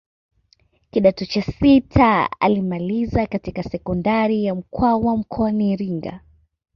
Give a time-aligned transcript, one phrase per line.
[0.91, 6.21] Kidato cha sita alimalizia katika sekondari ya Mkwawa mkoani Iringa